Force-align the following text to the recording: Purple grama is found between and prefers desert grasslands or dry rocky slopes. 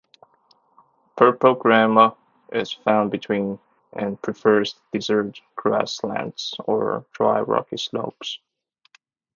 Purple 1.15 1.53
grama 1.53 2.17
is 2.51 2.71
found 2.73 3.11
between 3.11 3.59
and 3.93 4.19
prefers 4.19 4.79
desert 4.91 5.39
grasslands 5.55 6.55
or 6.65 7.05
dry 7.11 7.39
rocky 7.41 7.77
slopes. 7.77 8.39